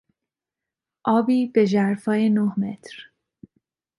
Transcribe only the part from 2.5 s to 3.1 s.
متر